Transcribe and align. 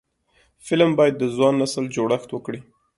فلم 0.65 0.91
باید 0.99 1.15
د 1.17 1.23
ځوان 1.35 1.53
نسل 1.61 1.85
جوړښت 1.95 2.29
وکړي 2.31 2.61